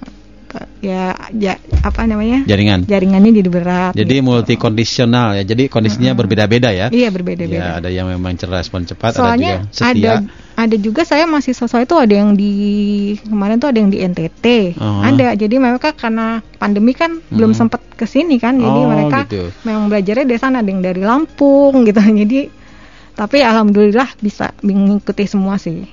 [0.81, 2.85] ya, ya apa namanya Jaringan.
[2.85, 3.93] jaringannya jadi berat.
[3.95, 4.27] Jadi gitu.
[4.27, 5.43] multi kondisional ya.
[5.43, 6.87] Jadi kondisinya berbeda-beda ya.
[6.88, 7.81] Iya Ya, berbeda-beda.
[7.81, 9.95] ada yang memang respon cepat, Soalnya ada juga setia.
[9.95, 10.12] ada
[10.53, 12.53] ada juga saya masih sosok itu ada yang di
[13.25, 14.77] kemarin tuh ada yang di NTT.
[14.77, 15.01] Oh.
[15.01, 15.33] Ada.
[15.35, 18.61] Jadi mereka karena pandemi kan belum sempat ke sini kan.
[18.61, 19.49] Jadi Oh, mereka gitu.
[19.65, 21.99] memang belajarnya dari sana ada yang dari Lampung gitu.
[22.23, 22.41] Jadi
[23.12, 25.85] tapi alhamdulillah bisa mengikuti semua sih.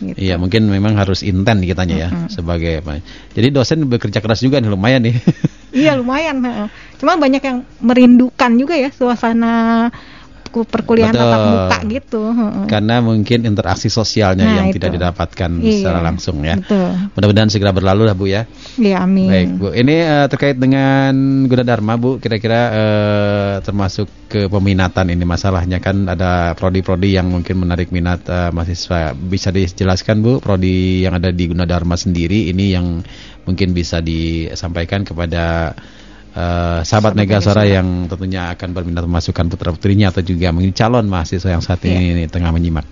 [0.00, 0.16] Gitu.
[0.16, 2.32] Iya, mungkin memang harus intent kitanya ya Mm-mm.
[2.32, 3.04] sebagai apa.
[3.36, 5.14] Jadi dosen bekerja keras juga nih lumayan nih.
[5.70, 6.42] Iya lumayan.
[6.42, 6.66] heeh.
[6.98, 9.86] Cuma banyak yang merindukan juga ya suasana
[10.50, 11.24] perkuliahan Betul.
[11.26, 12.22] tatap muka gitu.
[12.34, 12.64] heeh.
[12.66, 14.76] Karena mungkin interaksi sosialnya Nah, yang itu.
[14.82, 16.58] tidak didapatkan Iya, secara langsung ya.
[16.58, 16.90] Betul.
[17.14, 18.44] Mudah-mudahan segera berlalu lah Bu ya.
[18.76, 19.28] Iya amin.
[19.30, 21.12] Baik Bu, ini eh, terkait dengan
[21.46, 27.94] Gunadarma Bu, kira-kira eh, termasuk ke peminatan ini masalahnya kan ada prodi-prodi yang mungkin menarik
[27.94, 29.14] minat eh, mahasiswa.
[29.14, 33.02] Bisa dijelaskan Bu, prodi yang ada di Gunadarma sendiri ini yang
[33.44, 35.74] mungkin bisa disampaikan kepada
[36.34, 41.50] eh, sahabat Mega Suara yang tentunya akan berminat memasukkan putra-putrinya atau juga mungkin calon mahasiswa
[41.50, 42.86] yang saat ini, ini tengah menyimak.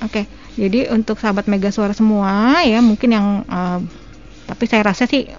[0.00, 0.24] Oke,
[0.56, 3.78] jadi untuk sahabat Mega Suara semua ya mungkin yang eh,
[4.50, 5.30] tapi saya rasa sih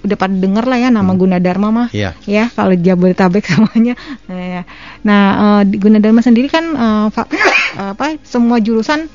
[0.00, 1.88] udah pada denger lah ya nama Gunadarma mah.
[1.92, 2.16] Iya.
[2.24, 3.94] Ya kalau Jabodetabek semuanya.
[4.28, 4.62] Nah, ya.
[5.04, 5.24] nah
[5.64, 7.28] di Gunadarma sendiri kan eh, fa-
[7.76, 9.08] apa semua jurusan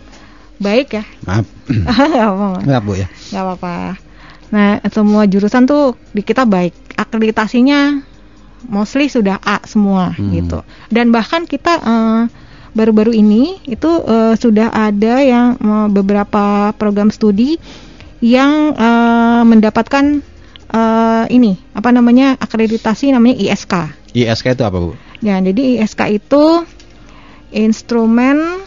[0.62, 1.04] baik ya.
[1.26, 1.46] Maaf.
[2.70, 3.10] Maaf Bu ya.
[3.34, 3.76] Nggak apa-apa.
[4.54, 6.74] Nah semua jurusan tuh di kita baik.
[6.96, 8.02] Akreditasinya
[8.70, 10.34] mostly sudah A semua Hmm.
[10.34, 10.60] gitu.
[10.90, 12.22] Dan bahkan kita eh,
[12.76, 17.58] baru-baru ini itu eh, sudah ada yang eh, beberapa program studi
[18.22, 20.22] yang eh, mendapatkan
[20.74, 23.74] eh, ini apa namanya akreditasi namanya ISK.
[24.16, 24.92] ISK itu apa Bu?
[25.24, 26.64] Ya, jadi ISK itu
[27.52, 28.66] instrumen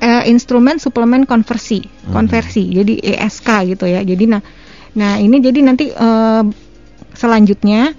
[0.00, 2.70] eh, instrumen suplemen konversi, konversi.
[2.70, 4.02] Jadi ISK gitu ya.
[4.02, 4.42] Jadi nah,
[4.96, 6.42] nah ini jadi nanti eh,
[7.12, 7.92] selanjutnya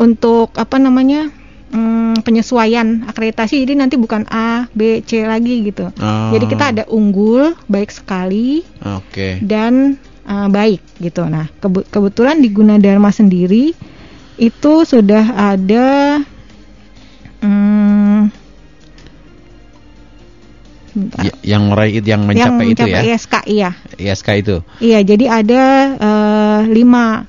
[0.00, 1.28] untuk apa namanya
[1.72, 3.64] hmm, penyesuaian akreditasi.
[3.64, 5.90] Jadi nanti bukan A, B, C lagi gitu.
[5.98, 6.30] Oh.
[6.32, 9.42] Jadi kita ada unggul, baik sekali, Oke.
[9.44, 11.26] dan uh, baik gitu.
[11.26, 13.74] Nah, kebe- kebetulan di Gunadarma sendiri
[14.38, 16.20] itu sudah ada
[20.98, 21.22] sebentar.
[21.22, 23.00] Ya, yang meraih itu yang mencapai itu ya.
[23.06, 23.70] ISK iya.
[23.94, 24.56] ISK itu.
[24.78, 25.62] Iya, jadi ada
[25.94, 27.22] eh, lima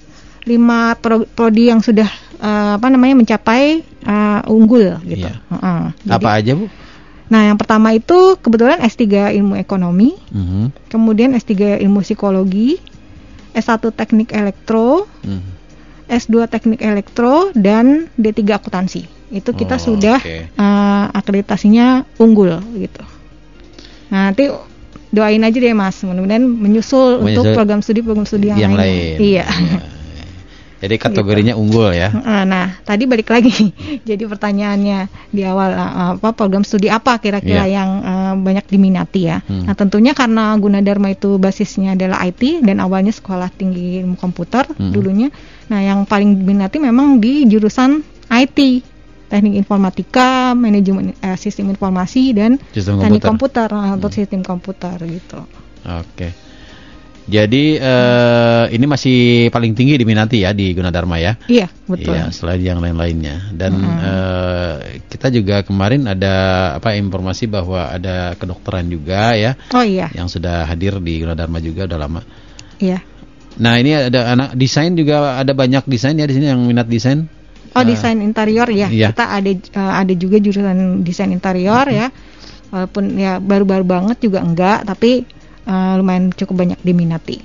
[0.44, 5.30] lima pro- prodi yang sudah eh, apa namanya mencapai eh, unggul gitu.
[5.30, 5.38] Iya.
[5.48, 5.82] Heeh.
[6.02, 6.66] Jadi- Apa aja, Bu?
[7.30, 10.90] Nah, yang pertama itu kebetulan S3 ilmu ekonomi, Mhm.
[10.90, 12.82] kemudian S3 ilmu psikologi,
[13.52, 15.62] S1 teknik elektro, Mhm.
[16.10, 19.06] S2 teknik elektro dan D3 akuntansi.
[19.30, 20.50] Itu kita Oh, sudah oke.
[20.50, 23.06] eh, akreditasinya unggul gitu.
[24.10, 24.50] Nah, nanti
[25.10, 29.18] doain aja deh Mas, mudah-mudahan menyusul, untuk Menyusul program studi program studi yang, yang lainnya.
[29.18, 29.18] lain.
[29.22, 29.46] Iya.
[30.80, 32.08] Jadi kategorinya unggul ya.
[32.48, 33.52] Nah, tadi balik lagi.
[34.10, 37.76] Jadi pertanyaannya di awal eh, apa program studi apa kira-kira Iya.
[37.84, 39.44] yang eh, banyak diminati ya.
[39.44, 39.68] Hmm.
[39.68, 44.96] Nah, tentunya karena Gunadarma itu basisnya adalah IT dan awalnya sekolah tinggi ilmu komputer Hmm.
[44.96, 45.28] dulunya.
[45.68, 48.00] Nah, yang paling diminati memang di jurusan
[48.32, 48.80] IT.
[49.30, 53.70] Teknik informatika, manajemen eh, sistem informasi dan Sistem teknik komputer.
[53.70, 55.40] komputer eh, atau sistem komputer gitu.
[55.86, 56.50] Oke.
[57.30, 59.18] Jadi eh, ini masih
[59.54, 61.38] paling tinggi diminati ya di Gunadarma ya.
[61.46, 62.18] Iya, betul.
[62.18, 63.54] Iya, selain yang lain-lainnya.
[63.54, 64.02] Dan Mm-mm.
[64.02, 64.76] eh,
[65.14, 66.34] kita juga kemarin ada
[66.82, 71.86] apa informasi bahwa ada kedokteran juga ya Oh iya, yang sudah hadir di Gunadarma juga
[71.86, 72.22] udah lama.
[72.82, 72.98] iya.
[73.60, 77.28] Nah, ini ada anak desain juga ada banyak desain ya di sini yang minat desain.
[77.76, 79.14] Oh Eh, desain interior ya iya.
[79.14, 82.10] kita ada eh, ada juga jurusan desain interior ya
[82.74, 85.26] walaupun ya baru-baru banget juga enggak tapi
[85.66, 87.38] eh, lumayan cukup banyak diminati.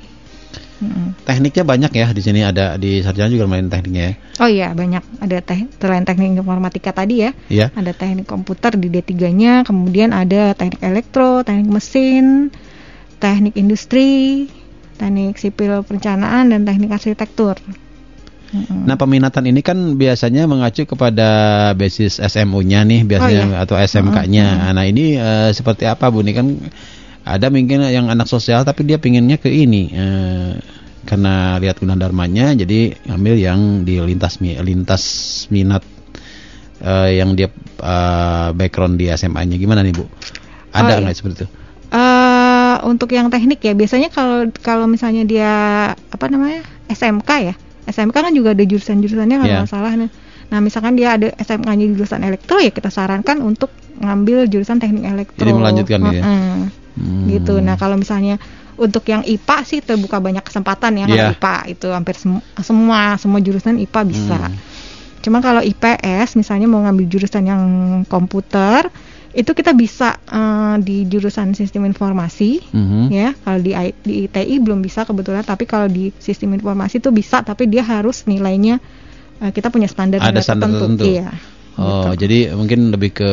[0.74, 1.14] Mm-mm.
[1.22, 4.14] Tekniknya banyak ya di sini ada di sarjana juga main tekniknya ya.
[4.42, 7.70] Oh iya banyak ada teh selain teknik informatika tadi ya Iya.
[7.78, 12.50] ada teknik komputer di D3-nya kemudian ada teknik elektro, teknik mesin,
[13.22, 14.50] teknik industri,
[14.98, 17.54] teknik sipil perencanaan dan teknik arsitektur.
[18.54, 18.86] Mm-mm.
[18.86, 21.26] Nah, peminatan ini kan biasanya mengacu kepada
[21.74, 23.58] basis SMU-nya nih biasanya Oh, iya.
[23.66, 24.70] atau SMK-nya.
[24.70, 26.22] Nah, ini eh, seperti apa Bu?
[26.22, 26.46] Ini kan
[27.26, 30.52] ada mungkin yang anak sosial tapi dia pinginnya ke ini eh,
[31.02, 35.02] karena lihat Gunadarmanya jadi ngambil yang di lintas lintas
[35.50, 35.82] minat
[36.78, 40.06] eh, yang dia eh, background di SMA-nya gimana nih Bu?
[40.70, 41.02] Ada Oh, iya.
[41.02, 41.48] nggak seperti itu?
[41.94, 45.52] eh untuk yang teknik ya biasanya kalau kalau misalnya dia
[45.94, 49.58] apa namanya SMK ya SMK kan juga ada jurusan-jurusannya kalau Iya.
[49.60, 50.10] nggak salah nah,
[50.46, 55.40] nah misalkan dia ada SMK-nya jurusan elektro ya kita sarankan untuk ngambil jurusan teknik elektro
[55.40, 56.22] Jadi melanjutkan gitu ya?
[56.24, 57.26] Hmm.
[57.26, 58.38] gitu nah kalau misalnya
[58.74, 63.38] untuk yang IPA sih terbuka banyak kesempatan ya kalau IPA itu hampir sem- semua semua
[63.38, 64.38] jurusan IPA bisa.
[64.40, 64.58] Hmm.
[65.22, 67.62] Cuma kalau IPS misalnya mau ngambil jurusan yang
[68.04, 68.90] komputer
[69.34, 73.02] itu kita bisa eh, di jurusan sistem informasi Mhm.
[73.10, 77.42] ya kalau di, di ITI belum bisa kebetulan tapi kalau di sistem informasi itu bisa
[77.42, 78.78] tapi dia harus nilainya
[79.42, 81.04] eh, kita punya standar Ada standar tertentu.
[81.10, 81.28] iya
[81.74, 82.30] Oh, gitu.
[82.30, 83.30] jadi mungkin lebih ke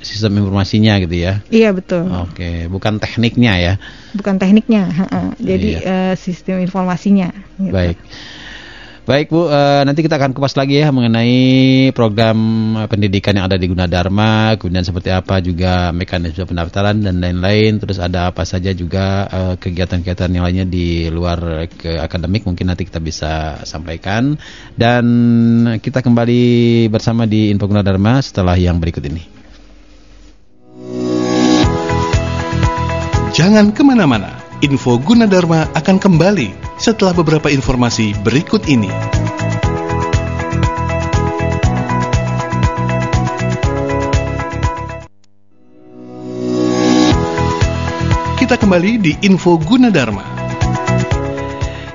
[0.00, 1.44] sistem informasinya gitu ya.
[1.52, 3.74] iya betul Oke, bukan tekniknya ya.
[4.16, 4.88] bukan tekniknya
[5.36, 5.80] jadi Iya.
[5.84, 7.28] eh, sistem informasinya
[7.60, 7.76] gitu.
[7.76, 8.00] Baik.
[9.04, 12.38] Baik Bu, eh, nanti kita akan kupas lagi ya mengenai program
[12.80, 18.00] eh, pendidikan yang ada di Gunadarma, kemudian seperti apa juga mekanisme pendaftaran dan lain-lain, terus
[18.00, 22.96] ada apa saja juga eh, kegiatan-kegiatan yang lainnya di luar ke akademik mungkin nanti kita
[23.04, 24.40] bisa sampaikan.
[24.72, 25.04] Dan
[25.84, 29.20] kita kembali bersama di Info Gunadarma setelah yang berikut ini.
[33.36, 38.88] Jangan ke mana-mana, info Gunadarma akan kembali setelah beberapa informasi berikut ini.
[48.40, 50.24] Kita kembali di info Gunadarma.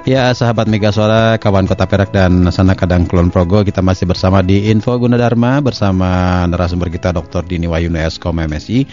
[0.06, 4.42] Ya sahabat Mega Suara, kawan Kota Perak dan Sana Kadang Kulon Progo Kita masih bersama
[4.42, 7.46] di Info Gunadarma Bersama narasumber kita Dr.
[7.46, 8.90] Dini Wayuni Eskom MSI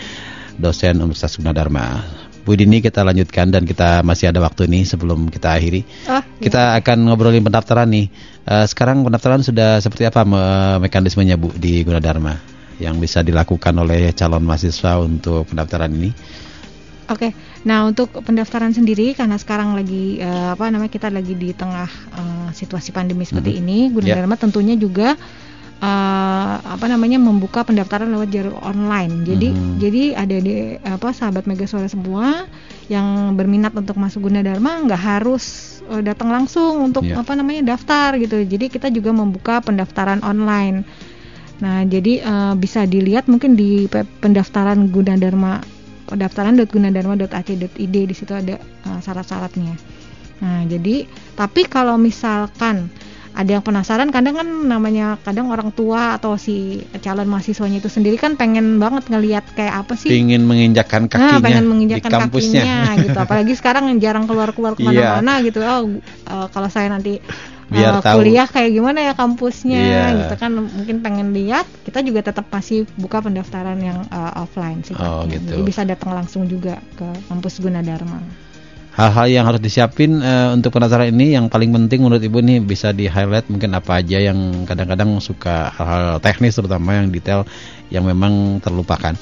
[0.61, 2.05] Dosen Universitas Gunadarma
[2.47, 5.83] Bu Dini kita lanjutkan dan kita masih ada waktu nih sebelum kita akhiri.
[6.07, 8.07] Oh, Kita akan ngobrolin pendaftaran nih.
[8.47, 12.39] Eh, Sekarang pendaftaran sudah seperti apa me- mekanismenya Bu di Gunadarma
[12.79, 16.13] Yang bisa dilakukan oleh calon mahasiswa untuk pendaftaran ini?
[17.07, 21.87] Oke, nah untuk pendaftaran sendiri karena sekarang lagi eh, apa namanya kita lagi di tengah
[21.91, 23.61] eh, situasi pandemi seperti Mhm.
[23.63, 25.15] ini, Gunadarma tentunya juga
[25.77, 29.25] eh, apa namanya membuka pendaftaran lewat jalur online.
[29.25, 29.77] Jadi Mhm.
[29.77, 32.49] jadi ada di apa sahabat Mega Suara semua
[32.89, 35.45] yang berminat untuk masuk Gunadarma nggak harus
[35.87, 37.21] eh, datang langsung untuk Iya.
[37.21, 38.41] apa namanya daftar gitu.
[38.43, 40.83] Jadi kita juga membuka pendaftaran online.
[41.57, 45.61] Nah, jadi eh, bisa dilihat mungkin di pe- pendaftaran Gunadarma
[46.07, 49.75] pendaftaran.gunadarma.ac.id di situ ada eh, syarat-syaratnya.
[50.37, 52.93] Nah, jadi tapi kalau misalkan
[53.37, 58.17] ada yang penasaran kadang kan namanya kadang orang tua atau si calon mahasiswanya itu sendiri
[58.17, 62.63] kan pengen banget ngelihat kayak apa sih Ingin menginjakkan Nah, kakinya pengen di menginjakkan kampusnya
[62.65, 63.19] kakinya gitu.
[63.21, 64.81] Apalagi sekarang jarang keluar-keluar Iya.
[64.81, 65.59] ke mana-mana gitu.
[65.61, 67.21] Oh, eh, kalau saya nanti
[67.67, 68.23] Biar eh, tahu.
[68.23, 70.05] kuliah kayak gimana ya kampusnya Iya.
[70.25, 71.69] gitu kan mungkin pengen lihat.
[71.85, 74.97] Kita juga tetap masih buka pendaftaran yang eh, offline sih.
[74.97, 75.45] Oh, gitu.
[75.45, 78.23] Jadi bisa datang langsung juga ke kampus Gunadarma.
[78.97, 82.97] Hal-hal yang harus disiapin eh, untuk pendaftaran ini yang paling penting menurut Ibu nih bisa
[82.97, 87.45] di highlight mungkin apa aja yang kadang-kadang suka hal-hal teknis terutama yang detail
[87.93, 89.13] yang memang terlupakan.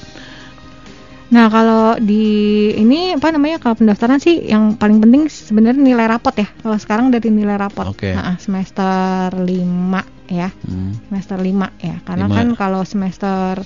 [1.25, 2.23] Nah, kalau di
[2.71, 6.47] ini apa namanya kalau pendaftaran sih yang paling penting sebenarnya nilai rapot ya.
[6.63, 7.83] Kalau sekarang dari nilai rapot.
[7.91, 8.15] Oke.
[8.15, 10.49] Nah, semester 5 ya.
[10.65, 10.95] Hmm.
[11.09, 12.35] semester 5 ya karena Lima.
[12.39, 13.61] kan kalau semester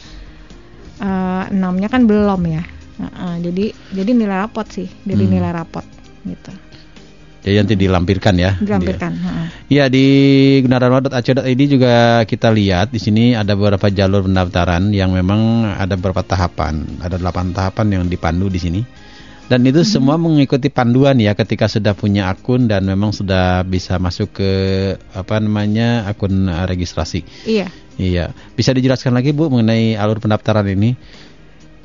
[0.99, 2.63] eh, enamnya kan belum ya
[2.99, 5.39] Nah, eh, jadi jadi nilai rapot sih dari Hmm.
[5.39, 5.85] nilai rapot
[6.29, 6.51] gitu
[7.39, 8.51] Jadi nanti dilampirkan ya.
[8.59, 9.47] dilampirkan heeh.
[9.71, 10.05] Iya di
[10.59, 16.99] gunadarma.ac.id juga kita lihat di sini ada beberapa jalur pendaftaran yang memang ada beberapa tahapan.
[16.99, 18.81] Ada 8 tahapan yang dipandu di sini.
[19.47, 24.35] Dan itu semua mengikuti panduan ya ketika sudah punya akun dan memang sudah bisa masuk
[24.35, 24.51] ke
[25.15, 27.23] apa namanya akun eh, registrasi.
[27.47, 30.95] iya Iya, bisa dijelaskan lagi Bu mengenai alur pendaftaran ini?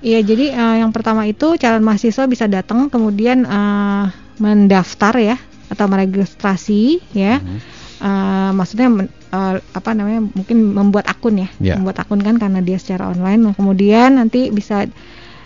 [0.05, 4.05] iya jadi eh, yang pertama itu calon mahasiswa bisa datang kemudian eh,
[4.37, 5.37] mendaftar ya
[5.69, 7.59] atau meregistrasi ya Mhm.
[8.05, 11.75] Eh, maksudnya men- eh, apa namanya mungkin membuat akun ya Ya.
[11.81, 14.85] membuat akun kan karena dia secara online nah, kemudian nanti bisa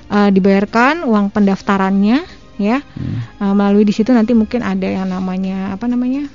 [0.08, 2.24] eh, dibayarkan uang pendaftarannya
[2.58, 3.22] ya Hmm.
[3.38, 6.26] Uh, melalui di situ nanti mungkin ada yang namanya apa namanya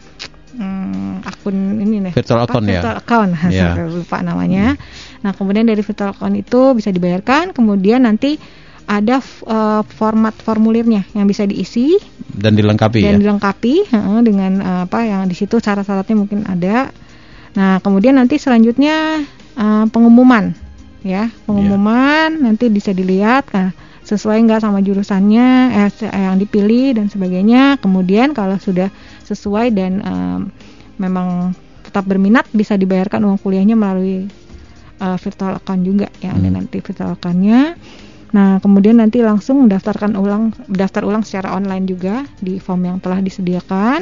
[0.56, 2.56] hmm, akun ini nih Virtual Apa?
[2.56, 2.80] account ya?
[2.80, 3.68] virtual account Iya.
[3.76, 4.66] Saya lupa namanya
[5.20, 8.40] nah kemudian dari virtual account itu bisa dibayarkan kemudian nanti
[8.88, 11.98] ada uh, format formulirnya yang bisa diisi.
[12.34, 13.30] Dan dilengkapi dan ya.
[13.30, 16.90] dilengkapi heeh, dengan uh, apa yang di situ syarat-syaratnya mungkin ada.
[17.54, 19.22] Nah kemudian nanti selanjutnya
[19.56, 20.54] uh, pengumuman
[21.06, 21.30] ya.
[21.46, 23.70] Pengumuman nanti bisa dilihat nah,
[24.04, 25.48] sesuai nggak sama jurusannya
[25.88, 27.78] eh, yang dipilih dan sebagainya.
[27.80, 28.92] Kemudian kalau sudah
[29.24, 30.40] sesuai dan em,
[31.00, 34.28] memang tetap berminat bisa dibayarkan uang kuliahnya melalui
[35.00, 36.52] eh, virtual account juga ya Hmm.
[36.52, 37.76] nanti virtual accountnya
[38.34, 43.22] nah kemudian nanti langsung mendaftarkan ulang daftar ulang secara online juga di form yang telah
[43.22, 44.02] disediakan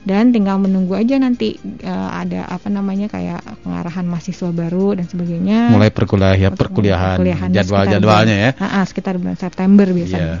[0.00, 5.68] dan tinggal menunggu aja nanti eh, ada apa namanya kayak pengarahan mahasiswa baru dan sebagainya
[5.68, 8.50] Mulai perkuliah ya, perkuliahan, perkuliahannya jadwal sekitar jadwalnya ya.
[8.50, 10.24] bulan- Ah, ah, sekitar bulan September biasanya.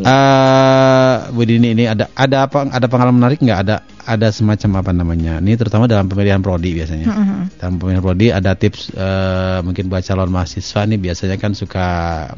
[0.00, 4.90] Eh, Bu Dini ini ada ada apa ada pengalaman menarik nggak ada ada semacam apa
[4.90, 7.38] namanya ini terutama dalam pemilihan prodi biasanya Mhm.
[7.56, 11.86] dalam pemilihan prodi ada tips eh, mungkin buat calon mahasiswa nih biasanya kan suka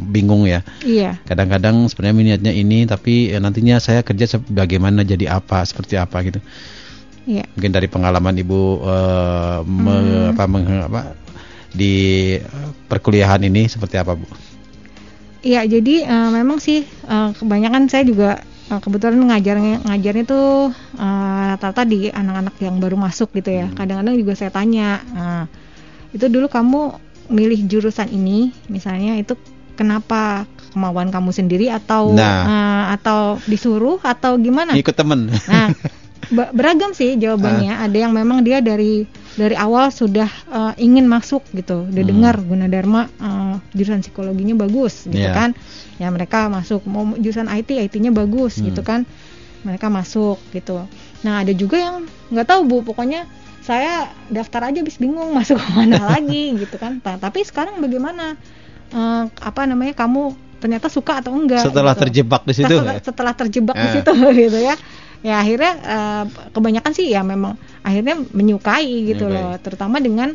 [0.00, 1.20] bingung ya Iya.
[1.22, 6.40] kadang-kadang sebenarnya minatnya ini tapi eh, nantinya saya kerja bagaimana jadi apa seperti apa gitu
[7.24, 7.44] Iya.
[7.50, 11.14] mungkin dari pengalaman ibu eh, me- apa, meng- apa,
[11.70, 12.34] di
[12.86, 14.26] perkuliahan ini seperti apa bu?
[15.40, 20.68] Iya, jadi eh, memang sih eh, kebanyakan saya juga eh, kebetulan ngajarnya ngajarnya tuh
[21.00, 23.66] eh, rata-rata di anak-anak yang baru masuk gitu ya.
[23.72, 25.44] Kadang-kadang juga saya tanya, nah,
[26.12, 26.80] itu dulu kamu
[27.30, 29.38] milih jurusan ini, misalnya itu
[29.78, 30.44] kenapa
[30.76, 32.44] kemauan kamu sendiri atau Nah.
[32.44, 34.76] eh, atau disuruh atau gimana?
[34.76, 35.32] Ikut temen.
[35.48, 35.72] Nah,
[36.52, 37.80] beragam sih jawabannya.
[37.80, 42.10] Ada yang memang dia dari dari awal sudah eh, ingin masuk gitu, udah Hmm.
[42.10, 45.32] dengar Gunadarma eh, jurusan psikologinya bagus gitu Iya.
[45.32, 45.50] kan.
[45.96, 48.68] Ya mereka masuk mau jurusan IT, IT-nya bagus Hmm.
[48.68, 49.06] gitu kan.
[49.60, 50.88] Mereka masuk gitu.
[51.20, 51.96] Nah, ada juga yang
[52.32, 53.28] nggak tahu Bu, pokoknya
[53.60, 56.98] saya daftar aja bis bingung masuk ke mana lagi gitu kan.
[56.98, 58.34] Nah, tapi sekarang bagaimana?
[58.90, 61.62] Eh, apa namanya kamu ternyata suka atau enggak?
[61.62, 62.68] Setelah gitu terjebak di situ.
[62.68, 64.12] setelah, setelah terjebak di situ
[64.44, 64.74] gitu ya
[65.20, 69.36] ya akhirnya eh, kebanyakan sih ya memang akhirnya menyukai gitu Menyukai.
[69.36, 70.32] loh terutama dengan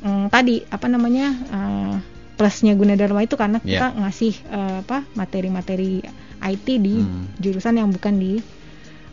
[0.00, 1.94] mm, tadi apa namanya eh,
[2.36, 3.96] plusnya Gunadarma itu karena kita Ya.
[3.96, 6.04] ngasih eh, apa materi-materi
[6.36, 7.32] IT di Hmm.
[7.40, 8.32] jurusan yang bukan di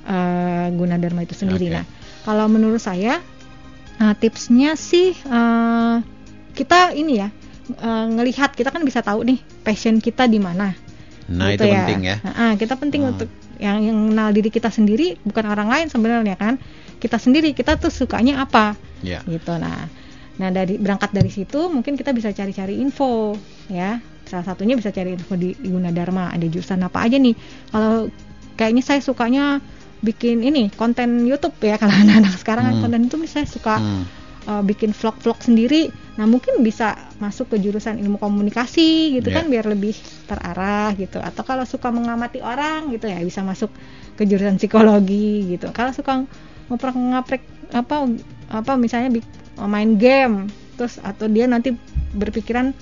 [0.03, 1.75] eh, Gunadarma itu sendiri Oke.
[1.79, 1.85] nah
[2.23, 3.23] kalau menurut saya
[3.97, 5.95] eh, tipsnya sih eh,
[6.51, 7.31] kita ini ya
[7.71, 10.75] eh, ngelihat kita kan bisa tahu nih passion kita di mana
[11.23, 12.15] Nah gitu itu penting ya.
[12.19, 13.15] Nah, ah, kita penting Hmm.
[13.15, 13.31] untuk
[13.63, 16.59] yang yang kenal diri kita sendiri bukan orang lain sebenarnya kan.
[16.99, 19.23] Kita sendiri kita tuh sukanya apa Ya.
[19.23, 19.55] gitu.
[19.55, 19.87] Nah,
[20.35, 23.39] nah dari berangkat dari situ mungkin kita bisa cari-cari info
[23.71, 24.03] ya.
[24.27, 27.35] Salah satunya bisa cari info di, di Gunadarma ada jurusan apa aja nih.
[27.71, 28.11] Kalau
[28.59, 29.59] kayaknya saya sukanya
[30.03, 32.83] bikin ini konten YouTube ya kalau anak-anak sekarang kan Hmm.
[32.83, 34.03] konten itu saya suka Hmm.
[34.45, 35.89] Uh, bikin vlog-vlog sendiri.
[36.13, 39.41] Nah, mungkin bisa masuk ke jurusan ilmu komunikasi gitu Ya.
[39.41, 41.17] kan biar lebih terarah gitu.
[41.17, 43.73] Atau kalau suka mengamati orang gitu ya bisa masuk
[44.13, 45.73] ke jurusan psikologi gitu.
[45.73, 46.21] Kalau suka
[46.69, 47.41] ngoprek-ngaprek
[47.73, 48.05] apa
[48.53, 51.73] apa misalnya bik- main game terus atau dia nanti
[52.13, 52.73] berpikiran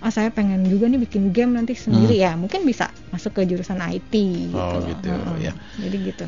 [0.00, 3.76] ah saya pengen juga nih bikin game nanti sendiri ya mungkin bisa masuk ke jurusan
[3.84, 4.56] IT gitu.
[4.56, 4.76] Hmm.
[4.76, 5.36] Oh, gitu, Heeh.
[5.44, 5.52] ya.
[5.76, 6.26] Jadi gitu.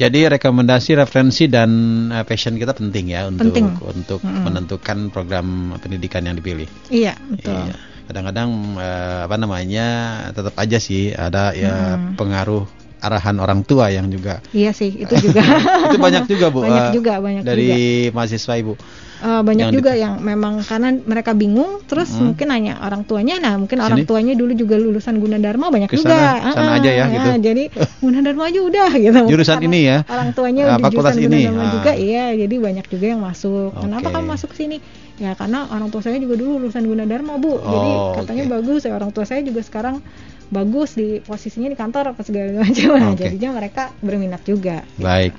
[0.00, 1.70] Jadi rekomendasi, referensi dan
[2.08, 3.66] eh, passion kita penting ya untuk Penting.
[3.84, 4.48] untuk Mm-mm.
[4.48, 6.64] menentukan program pendidikan yang dipilih.
[6.88, 7.52] Iya, betul.
[7.68, 7.74] Iya.
[8.08, 8.48] Kadang-kadang
[8.80, 9.86] eh, apa namanya
[10.32, 12.16] tetap aja sih ada ya Mm.
[12.16, 12.64] pengaruh
[13.00, 15.40] arahan orang tua yang juga Iya sih, itu juga.
[15.88, 17.68] itu banyak juga bu Banyak eh, juga, banyak dari
[18.06, 18.14] juga.
[18.14, 18.74] mahasiswa ibu.
[19.20, 22.24] Eh, banyak Yang juga di- yang memang karena mereka bingung terus Mm.
[22.26, 24.08] mungkin nanya orang tuanya nah mungkin orang Sini.
[24.08, 27.28] tuanya dulu juga lulusan Gunadarma banyak Ke juga sana, sana Ah, aja ya, gitu.
[27.42, 27.64] jadi
[28.00, 29.98] Gunadarma aja udah gitu Jurusan karena ini ya?
[30.06, 31.72] orang tuanya Ah, di fakultas jurusan ini, Gunadarma ah.
[31.74, 34.14] juga iya jadi banyak juga yang masuk kenapa Oke.
[34.14, 34.76] kamu masuk sini
[35.20, 38.52] ya karena orang tua saya juga dulu lulusan Gunadarma bu jadi Oh, katanya oke.
[38.56, 40.00] bagus ya orang tua saya juga sekarang
[40.48, 43.22] bagus di posisinya di kantor apa segala macam nah Oke.
[43.22, 45.36] jadinya mereka berminat juga Baik.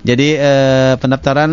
[0.00, 1.52] Jadi eh, pendaftaran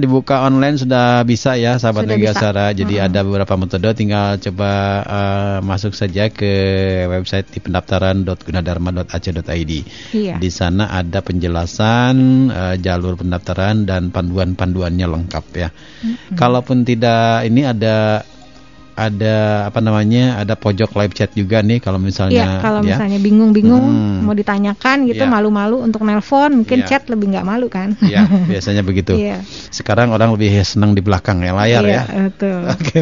[0.00, 2.48] dibuka online sudah bisa ya sahabat Sudah bisa.
[2.72, 3.12] Jadi Mm-mm.
[3.12, 6.48] ada beberapa metode tinggal coba eh, masuk saja ke
[7.08, 9.72] website di pendaftaran.gunadarma.ac.id.
[10.16, 15.68] iya Di sana ada penjelasan eh, jalur pendaftaran dan panduan-panduannya lengkap ya.
[15.68, 16.40] Mm-mm.
[16.40, 18.24] Kalaupun tidak ini ada
[18.94, 20.38] ada apa namanya?
[20.38, 22.94] ada pojok live chat juga nih kalau misalnya Iya, kalau ya.
[22.94, 24.22] misalnya bingung-bingung Hmm.
[24.26, 25.30] mau ditanyakan gitu Iya.
[25.30, 26.88] malu-malu untuk nelpon, mungkin Iya.
[26.88, 27.94] chat lebih nggak malu kan?
[28.00, 29.14] Ya, biasanya begitu.
[29.14, 29.42] Iya.
[29.70, 32.02] Sekarang orang lebih senang di belakang ya layar Iya, ya.
[32.30, 32.60] betul.
[32.74, 33.00] Oke.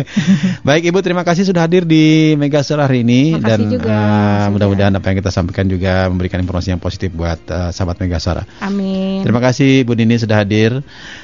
[0.62, 4.50] Baik Ibu, terima kasih sudah hadir di Mega Sore hari ini Makasih dan juga, Mas
[4.52, 8.42] mudah-mudahan apa yang kita sampaikan juga memberikan informasi yang positif buat eh, sahabat Mega Suara.
[8.60, 9.22] Amin.
[9.22, 10.80] Terima kasih Bu Dini sudah hadir.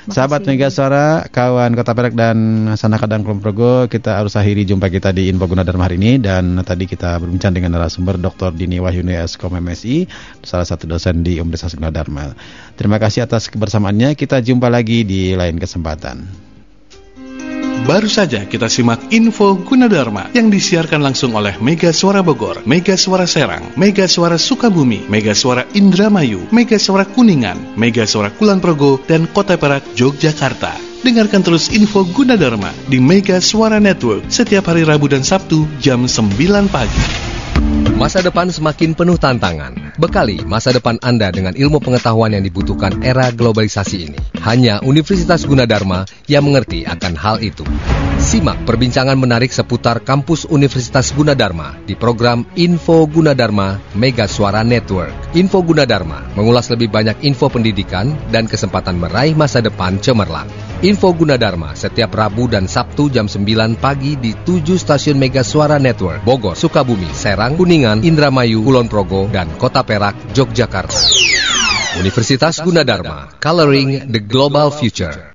[0.08, 2.36] Sahabat Mega Suara, kawan Kota Perak dan
[2.74, 6.58] Sanaka dan Kulon Progo, kita harus akhiri jumpa kita di Info Gunadarma hari ini dan
[6.64, 8.54] tadi kita berbincang dengan narasumber Dr.
[8.56, 10.08] Dini Wahyuni Eskom MSI,
[10.42, 12.32] salah satu dosen di Universitas Gunadarma.
[12.74, 14.16] Terima kasih atas kebersamaannya.
[14.16, 16.48] Kita jumpa lagi di lain kesempatan.
[17.86, 23.24] Baru saja kita simak info Gunadarma yang disiarkan langsung oleh Mega Suara Bogor, Mega Suara
[23.24, 29.30] Serang, Mega Suara Sukabumi, Mega Suara Indramayu, Mega Suara Kuningan, Mega Suara Kulon Progo, dan
[29.30, 30.87] Kota Perak, Yogyakarta.
[31.06, 36.34] Dengarkan terus info Gunadarma di Mega Suara Network setiap hari Rabu dan Sabtu jam 9
[36.66, 37.37] pagi.
[37.98, 39.74] Masa depan semakin penuh tantangan.
[39.98, 44.18] Bekali masa depan Anda dengan ilmu pengetahuan yang dibutuhkan era globalisasi ini.
[44.38, 47.66] Hanya Universitas Gunadarma yang mengerti akan hal itu.
[48.22, 55.34] Simak perbincangan menarik seputar kampus Universitas Gunadarma di program Info Gunadarma Mega Suara Network.
[55.34, 60.46] Info Gunadarma mengulas lebih banyak info pendidikan dan kesempatan meraih masa depan cemerlang.
[60.86, 66.22] Info Gunadarma setiap Rabu dan Sabtu jam 9 pagi di 7 stasiun Mega Suara Network,
[66.22, 70.94] Bogor, Sukabumi, Serang, Kuningan, Indramayu, Kulon Progo, dan Kota Perak, Yogyakarta.
[71.98, 75.27] Universitas Gunadarma, Coloring the Global Future.